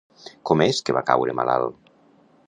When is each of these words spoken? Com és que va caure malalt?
Com 0.49 0.63
és 0.65 0.79
que 0.87 0.95
va 0.97 1.03
caure 1.09 1.35
malalt? 1.41 1.93